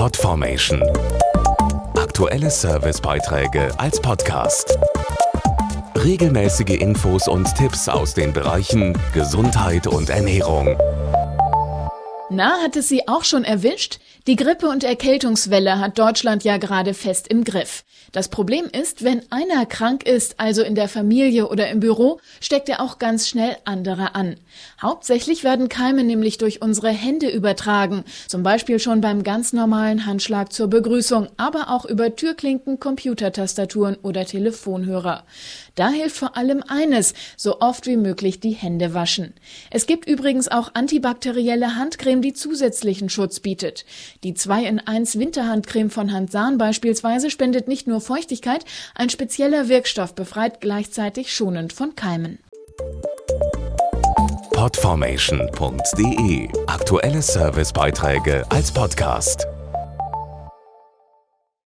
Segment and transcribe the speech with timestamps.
[0.00, 0.82] Podformation.
[1.94, 4.78] Aktuelle Servicebeiträge als Podcast.
[5.94, 10.74] Regelmäßige Infos und Tipps aus den Bereichen Gesundheit und Ernährung.
[12.30, 13.98] Na, hat es Sie auch schon erwischt?
[14.30, 17.82] Die Grippe- und Erkältungswelle hat Deutschland ja gerade fest im Griff.
[18.12, 22.68] Das Problem ist, wenn einer krank ist, also in der Familie oder im Büro, steckt
[22.68, 24.36] er auch ganz schnell andere an.
[24.80, 30.52] Hauptsächlich werden Keime nämlich durch unsere Hände übertragen, zum Beispiel schon beim ganz normalen Handschlag
[30.52, 35.24] zur Begrüßung, aber auch über Türklinken, Computertastaturen oder Telefonhörer.
[35.76, 39.34] Da hilft vor allem eines, so oft wie möglich die Hände waschen.
[39.70, 43.84] Es gibt übrigens auch antibakterielle Handcreme die zusätzlichen Schutz bietet.
[44.22, 50.14] Die 2 in 1 Winterhandcreme von Hansan beispielsweise spendet nicht nur Feuchtigkeit, ein spezieller Wirkstoff
[50.14, 52.38] befreit gleichzeitig schonend von Keimen.
[54.52, 59.46] Podformation.de Aktuelle Servicebeiträge als Podcast.